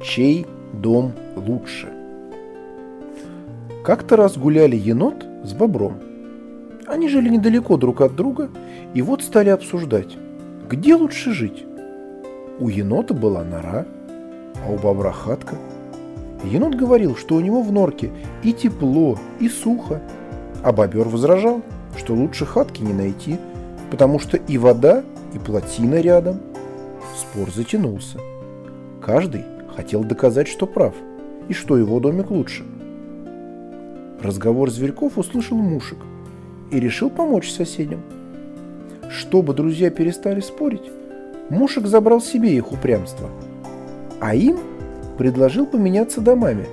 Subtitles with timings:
[0.00, 1.88] чей дом лучше.
[3.84, 5.94] Как-то раз гуляли енот с бобром.
[6.86, 8.50] Они жили недалеко друг от друга,
[8.94, 10.16] и вот стали обсуждать,
[10.68, 11.64] где лучше жить.
[12.60, 13.86] У енота была нора,
[14.66, 15.56] а у бобра хатка.
[16.44, 18.10] Енот говорил, что у него в норке
[18.42, 20.00] и тепло, и сухо,
[20.62, 21.62] а бобер возражал,
[21.96, 23.38] что лучше хатки не найти,
[23.90, 25.02] потому что и вода,
[25.34, 26.40] и плотина рядом.
[27.16, 28.18] Спор затянулся.
[29.00, 29.44] Каждый
[29.78, 30.92] хотел доказать, что прав,
[31.48, 32.64] и что его домик лучше.
[34.20, 35.98] Разговор зверьков услышал Мушек
[36.72, 38.02] и решил помочь соседям.
[39.08, 40.90] Чтобы друзья перестали спорить,
[41.48, 43.30] Мушек забрал себе их упрямство,
[44.18, 44.58] а им
[45.16, 46.66] предложил поменяться домами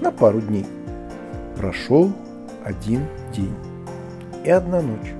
[0.00, 0.66] на пару дней.
[1.56, 2.12] Прошел
[2.64, 3.00] один
[3.34, 3.56] день
[4.44, 5.12] и одна ночь.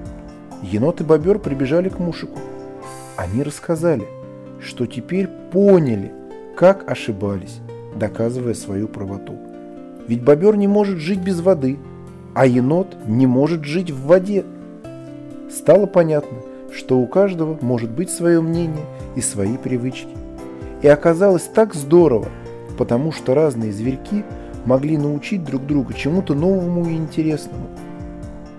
[0.63, 2.39] Енот и бобер прибежали к Мушику.
[3.17, 4.07] Они рассказали,
[4.61, 6.13] что теперь поняли,
[6.57, 7.61] как ошибались,
[7.97, 9.35] доказывая свою правоту.
[10.07, 11.79] Ведь бобер не может жить без воды,
[12.35, 14.45] а енот не может жить в воде.
[15.51, 16.39] Стало понятно,
[16.73, 18.85] что у каждого может быть свое мнение
[19.17, 20.09] и свои привычки.
[20.83, 22.29] И оказалось так здорово,
[22.79, 24.25] потому что разные зверьки
[24.65, 27.67] могли научить друг друга чему-то новому и интересному.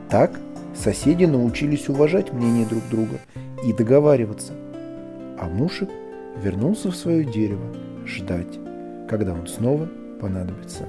[0.09, 0.31] Так
[0.75, 3.19] соседи научились уважать мнение друг друга
[3.65, 4.53] и договариваться.
[5.39, 5.89] А Мушек
[6.41, 7.73] вернулся в свое дерево
[8.05, 8.59] ждать,
[9.07, 9.89] когда он снова
[10.19, 10.87] понадобится.